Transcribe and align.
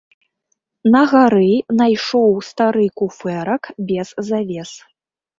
На 0.93 1.01
гары 1.11 1.49
найшоў 1.81 2.33
стары 2.47 2.85
куфэрак 3.01 3.63
без 3.91 4.09
завес. 4.31 4.71